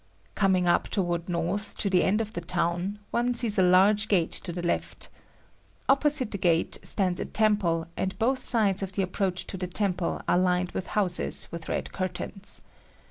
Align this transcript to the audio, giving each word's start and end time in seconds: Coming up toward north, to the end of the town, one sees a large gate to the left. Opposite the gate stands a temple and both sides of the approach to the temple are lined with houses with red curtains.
Coming 0.33 0.67
up 0.67 0.87
toward 0.87 1.29
north, 1.29 1.77
to 1.77 1.87
the 1.87 2.01
end 2.03 2.21
of 2.21 2.33
the 2.33 2.41
town, 2.41 2.97
one 3.11 3.35
sees 3.35 3.59
a 3.59 3.61
large 3.61 4.07
gate 4.07 4.31
to 4.31 4.51
the 4.51 4.65
left. 4.65 5.09
Opposite 5.87 6.31
the 6.31 6.39
gate 6.39 6.79
stands 6.81 7.19
a 7.19 7.25
temple 7.25 7.85
and 7.95 8.17
both 8.17 8.43
sides 8.43 8.81
of 8.81 8.93
the 8.93 9.03
approach 9.03 9.45
to 9.45 9.57
the 9.57 9.67
temple 9.67 10.19
are 10.27 10.39
lined 10.39 10.71
with 10.71 10.87
houses 10.97 11.47
with 11.51 11.69
red 11.69 11.91
curtains. 11.91 12.63